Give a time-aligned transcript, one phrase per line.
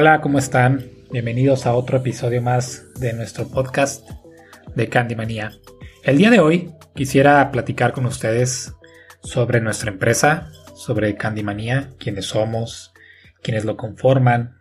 [0.00, 0.92] Hola, ¿cómo están?
[1.10, 4.08] Bienvenidos a otro episodio más de nuestro podcast
[4.76, 5.50] de Candy Manía.
[6.04, 8.74] El día de hoy quisiera platicar con ustedes
[9.24, 12.92] sobre nuestra empresa, sobre Candy Manía, quiénes somos,
[13.42, 14.60] quiénes lo conforman,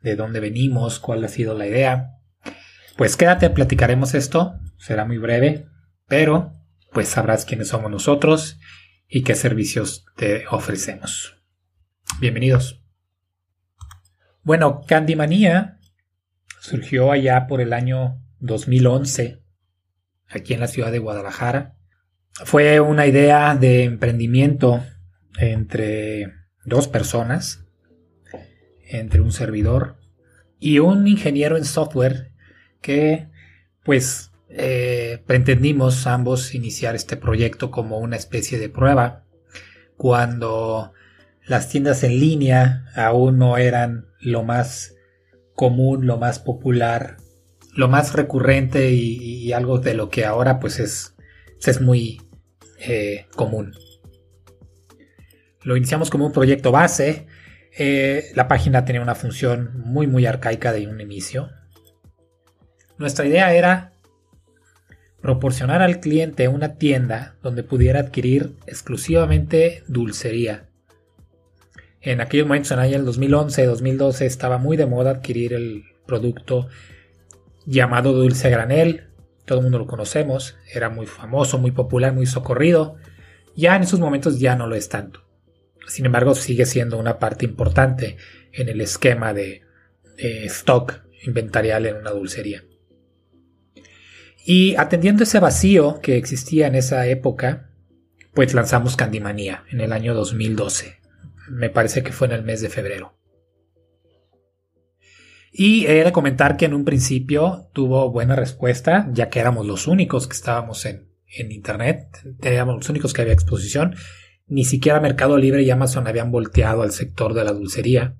[0.00, 2.12] de dónde venimos, cuál ha sido la idea.
[2.96, 5.66] Pues quédate, platicaremos esto, será muy breve,
[6.06, 6.52] pero
[6.92, 8.60] pues sabrás quiénes somos nosotros
[9.08, 11.36] y qué servicios te ofrecemos.
[12.20, 12.87] Bienvenidos.
[14.48, 15.78] Bueno, Candymanía
[16.58, 19.42] surgió allá por el año 2011,
[20.26, 21.76] aquí en la ciudad de Guadalajara.
[22.46, 24.82] Fue una idea de emprendimiento
[25.38, 26.32] entre
[26.64, 27.66] dos personas,
[28.88, 29.98] entre un servidor
[30.58, 32.32] y un ingeniero en software
[32.80, 33.28] que
[33.84, 39.26] pues eh, pretendimos ambos iniciar este proyecto como una especie de prueba
[39.98, 40.94] cuando
[41.48, 44.94] las tiendas en línea aún no eran lo más
[45.54, 47.16] común, lo más popular,
[47.74, 51.14] lo más recurrente y, algo de lo que ahora pues es,
[51.64, 52.20] es muy
[52.80, 53.74] eh, común.
[55.62, 57.26] Lo iniciamos como un proyecto base.
[57.76, 61.50] Eh, la página tenía una función muy muy arcaica de un inicio.
[62.98, 63.92] Nuestra idea era
[65.22, 70.67] proporcionar al cliente una tienda donde pudiera adquirir exclusivamente dulcería
[72.00, 76.68] en aquellos momentos, en el 2011, 2012, estaba muy de moda adquirir el producto
[77.66, 79.08] llamado dulce granel.
[79.44, 80.56] Todo el mundo lo conocemos.
[80.72, 82.96] Era muy famoso, muy popular, muy socorrido.
[83.56, 85.24] Ya en esos momentos ya no lo es tanto.
[85.88, 88.16] Sin embargo, sigue siendo una parte importante
[88.52, 89.62] en el esquema de,
[90.18, 92.64] stock inventarial en una dulcería.
[94.44, 97.70] Y atendiendo ese vacío que existía en esa época,
[98.34, 100.98] pues lanzamos Candymanía en el año 2012
[101.50, 103.18] me parece que fue en el mes de febrero.
[105.50, 109.86] Y he de comentar que en un principio tuvo buena respuesta, ya que éramos los
[109.86, 112.06] únicos que estábamos en, en Internet,
[112.42, 113.96] éramos los únicos que había exposición.
[114.46, 118.16] Ni siquiera Mercado Libre y Amazon habían volteado al sector de la dulcería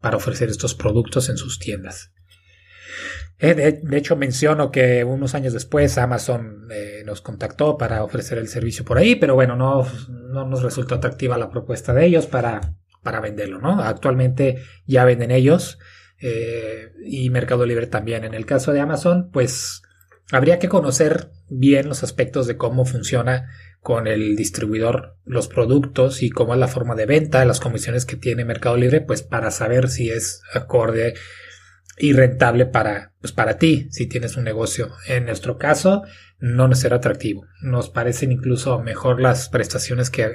[0.00, 2.12] para ofrecer estos productos en sus tiendas.
[3.42, 8.48] Eh, de, hecho, menciono que unos años después Amazon eh, nos contactó para ofrecer el
[8.48, 12.74] servicio por ahí, pero bueno, no, no nos resultó atractiva la propuesta de ellos para,
[13.02, 13.82] para venderlo, ¿no?
[13.82, 15.78] Actualmente ya venden ellos
[16.20, 18.24] eh, y Mercado Libre también.
[18.24, 19.82] En el caso de Amazon, pues
[20.30, 23.48] habría que conocer bien los aspectos de cómo funciona
[23.80, 28.16] con el distribuidor los productos y cómo es la forma de venta, las comisiones que
[28.16, 31.14] tiene Mercado Libre, pues para saber si es acorde
[32.00, 34.90] y rentable para, pues para ti si tienes un negocio.
[35.06, 36.02] En nuestro caso,
[36.38, 37.44] no nos será atractivo.
[37.60, 40.32] Nos parecen incluso mejor las prestaciones que,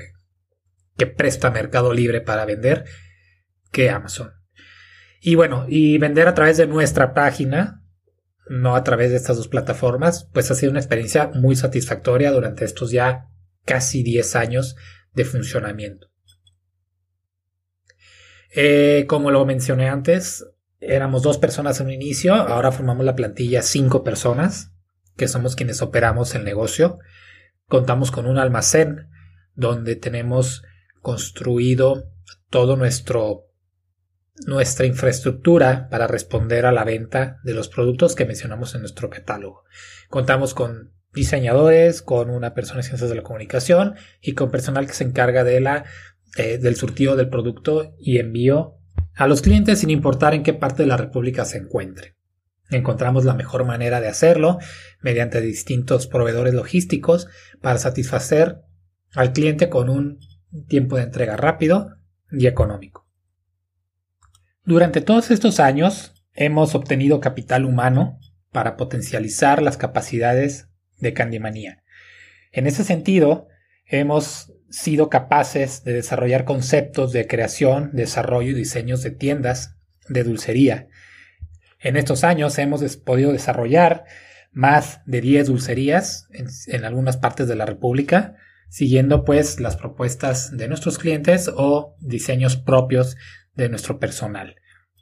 [0.95, 2.85] que presta Mercado Libre para vender
[3.71, 4.31] que Amazon.
[5.19, 7.81] Y bueno, y vender a través de nuestra página,
[8.47, 12.63] no a través de estas dos plataformas, pues ha sido una experiencia muy satisfactoria durante
[12.63, 13.25] estos ya
[13.65, 14.75] casi 10 años
[15.13, 16.11] de funcionamiento.
[18.55, 20.45] Eh, como lo mencioné antes,
[20.87, 24.71] éramos dos personas en un inicio, ahora formamos la plantilla cinco personas,
[25.15, 26.99] que somos quienes operamos el negocio.
[27.67, 29.09] Contamos con un almacén
[29.53, 30.63] donde tenemos
[31.01, 32.11] construido
[32.49, 33.45] todo nuestro
[34.45, 39.63] nuestra infraestructura para responder a la venta de los productos que mencionamos en nuestro catálogo.
[40.09, 44.93] Contamos con diseñadores, con una persona de ciencias de la comunicación y con personal que
[44.93, 45.85] se encarga de la,
[46.35, 48.77] eh, del surtido del producto y envío
[49.15, 52.15] a los clientes sin importar en qué parte de la República se encuentre.
[52.69, 54.57] Encontramos la mejor manera de hacerlo
[55.01, 57.27] mediante distintos proveedores logísticos
[57.61, 58.61] para satisfacer
[59.13, 60.19] al cliente con un
[60.67, 61.95] tiempo de entrega rápido
[62.31, 63.07] y económico.
[64.63, 68.19] Durante todos estos años hemos obtenido capital humano
[68.51, 71.83] para potencializar las capacidades de Candymanía.
[72.51, 73.47] En ese sentido,
[73.85, 79.75] hemos sido capaces de desarrollar conceptos de creación, desarrollo y diseños de tiendas
[80.07, 80.87] de dulcería.
[81.79, 84.05] En estos años hemos podido desarrollar
[84.51, 88.35] más de 10 dulcerías en, algunas partes de la República,
[88.69, 93.17] siguiendo pues las propuestas de nuestros clientes o diseños propios
[93.53, 94.55] de nuestro personal.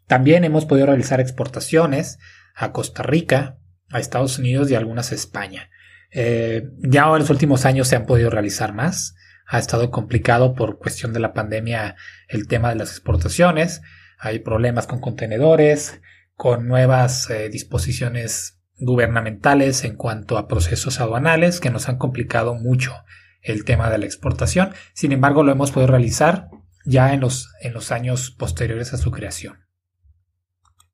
[0.07, 2.19] También hemos podido realizar exportaciones
[2.55, 3.57] a Costa Rica,
[3.91, 5.69] a Estados Unidos y algunas a España.
[6.11, 9.15] Eh, ya en los últimos años se han podido realizar más
[9.47, 11.95] ha estado complicado por cuestión de la pandemia
[12.27, 13.81] el tema de las exportaciones.
[14.19, 16.01] Hay problemas con contenedores,
[16.35, 22.93] con nuevas eh, disposiciones gubernamentales en cuanto a procesos aduanales que nos han complicado mucho
[23.41, 24.73] el tema de la exportación.
[24.93, 26.49] Sin embargo, lo hemos podido realizar
[26.85, 29.65] ya en los, en los años posteriores a su creación.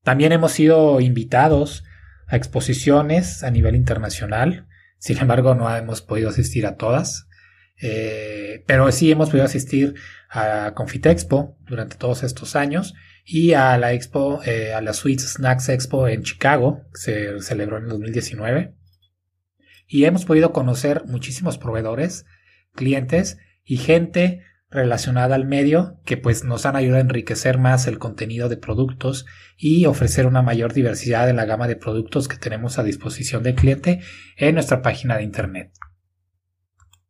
[0.03, 1.83] También hemos sido invitados
[2.27, 4.67] a exposiciones a nivel internacional.
[4.97, 7.28] Sin embargo, no hemos podido asistir a todas.
[7.81, 9.95] Eh, pero sí hemos podido asistir
[10.29, 12.93] a Confitexpo durante todos estos años
[13.25, 17.77] y a la expo, eh, a la Sweet Snacks Expo en Chicago, que se celebró
[17.77, 18.75] en 2019.
[19.87, 22.25] Y hemos podido conocer muchísimos proveedores,
[22.75, 27.97] clientes y gente relacionada al medio que pues nos han ayudado a enriquecer más el
[27.97, 29.25] contenido de productos
[29.57, 33.55] y ofrecer una mayor diversidad en la gama de productos que tenemos a disposición del
[33.55, 34.01] cliente
[34.37, 35.71] en nuestra página de internet.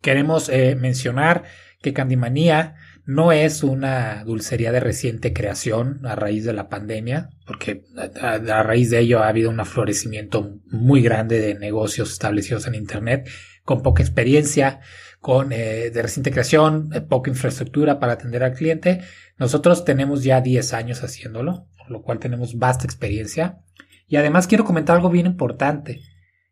[0.01, 1.44] Queremos eh, mencionar
[1.81, 2.75] que Candymanía
[3.06, 7.84] no es una dulcería de reciente creación a raíz de la pandemia, porque
[8.22, 13.30] a, raíz de ello ha habido un florecimiento muy grande de negocios establecidos en Internet
[13.63, 14.80] con poca experiencia,
[15.19, 19.02] con eh, de reciente creación, eh, poca infraestructura para atender al cliente.
[19.38, 23.60] Nosotros tenemos ya 10 años haciéndolo, por lo cual tenemos vasta experiencia.
[24.07, 26.00] Y además quiero comentar algo bien importante.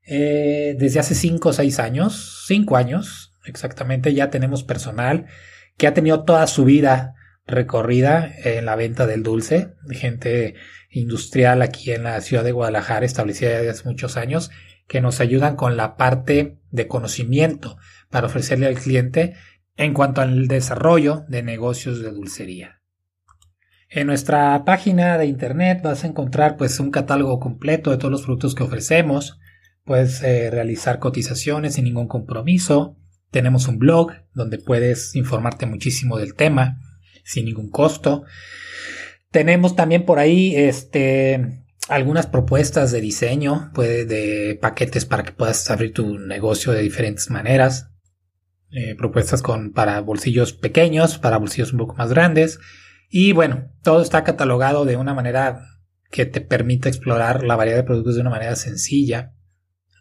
[0.05, 5.25] desde hace 5 o 6 años, 5 años, exactamente, ya tenemos personal
[5.77, 7.15] que ha tenido toda su vida
[7.45, 10.55] recorrida en la venta del dulce, gente
[10.89, 14.51] industrial aquí en la ciudad de Guadalajara, establecida desde hace muchos años,
[14.87, 17.77] que nos ayudan con la parte de conocimiento
[18.09, 19.35] para ofrecerle al cliente
[19.75, 22.81] en cuanto al desarrollo de negocios de dulcería.
[23.89, 28.23] En nuestra página de internet vas a encontrar pues un catálogo completo de todos los
[28.23, 29.39] productos que ofrecemos.
[29.85, 32.97] Puedes eh, realizar cotizaciones sin ningún compromiso.
[33.31, 36.79] Tenemos un blog donde puedes informarte muchísimo del tema
[37.23, 38.23] sin ningún costo.
[39.31, 45.69] Tenemos también por ahí este, algunas propuestas de diseño, puede, de paquetes para que puedas
[45.69, 47.91] abrir tu negocio de diferentes maneras.
[48.69, 52.59] Eh, propuestas con, para bolsillos pequeños, para bolsillos un poco más grandes.
[53.09, 55.61] Y bueno, todo está catalogado de una manera
[56.11, 59.33] que te permite explorar la variedad de productos de una manera sencilla,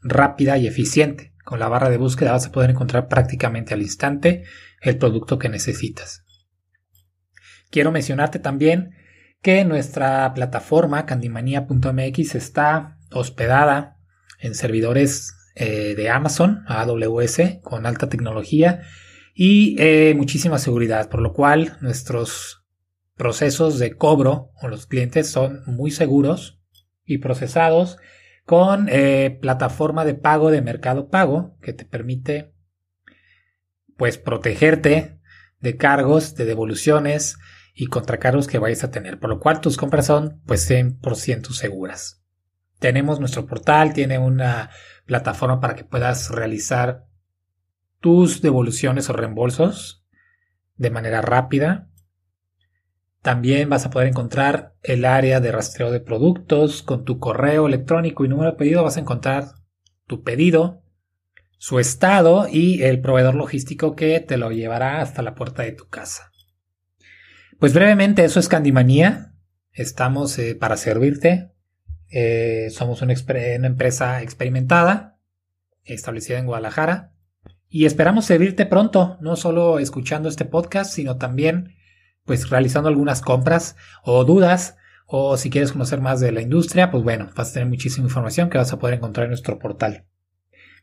[0.02, 1.32] rápida y eficiente.
[1.46, 4.42] Con la barra de búsqueda vas a poder encontrar prácticamente al instante
[4.80, 6.24] el producto que necesitas.
[7.70, 8.96] Quiero mencionarte también
[9.42, 13.96] que nuestra plataforma candimania.mx está hospedada
[14.40, 18.82] en servidores eh, de Amazon, AWS, con alta tecnología
[19.32, 22.64] y eh, muchísima seguridad, por lo cual nuestros
[23.14, 26.60] procesos de cobro con los clientes son muy seguros
[27.04, 27.98] y procesados
[28.46, 32.54] con eh, plataforma de pago de mercado pago que te permite
[33.96, 35.20] pues protegerte
[35.60, 37.38] de cargos, de devoluciones
[37.74, 42.22] y contracargos que vayas a tener, por lo cual tus compras son pues 100% seguras.
[42.78, 44.70] Tenemos nuestro portal, tiene una
[45.06, 47.04] plataforma para que puedas realizar
[48.00, 50.04] tus devoluciones o reembolsos
[50.76, 51.88] de manera rápida
[53.26, 58.24] también vas a poder encontrar el área de rastreo de productos con tu correo electrónico
[58.24, 58.84] y número de pedido.
[58.84, 59.46] Vas a encontrar
[60.06, 60.84] tu pedido,
[61.58, 65.88] su estado y el proveedor logístico que te lo llevará hasta la puerta de tu
[65.88, 66.30] casa.
[67.58, 69.32] Pues brevemente, eso es Candimanía.
[69.72, 71.50] Estamos eh, para servirte.
[72.12, 73.12] Eh, somos una,
[73.58, 75.18] una empresa experimentada,
[75.82, 77.12] establecida en Guadalajara.
[77.68, 81.75] Y esperamos servirte pronto, no solo escuchando este podcast, sino también
[82.26, 87.02] pues realizando algunas compras o dudas o si quieres conocer más de la industria, pues
[87.04, 90.04] bueno, vas a tener muchísima información que vas a poder encontrar en nuestro portal.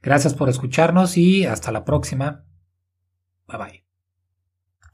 [0.01, 2.45] Gracias por escucharnos y hasta la próxima.
[3.47, 3.82] Bye bye.